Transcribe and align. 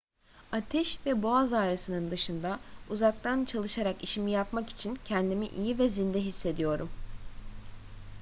ateş 0.51 0.97
ve 1.05 1.23
boğaz 1.23 1.53
ağrısının 1.53 2.11
dışında 2.11 2.59
uzaktan 2.89 3.45
çalışarak 3.45 4.03
işimi 4.03 4.31
yapmak 4.31 4.69
için 4.69 4.99
kendimi 5.05 5.47
iyi 5.47 5.79
ve 5.79 5.89
zinde 5.89 6.21
hissediyorum 6.21 6.89